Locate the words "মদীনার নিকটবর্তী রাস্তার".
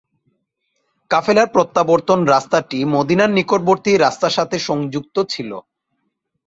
2.93-4.35